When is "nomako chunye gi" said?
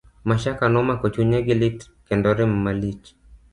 0.73-1.55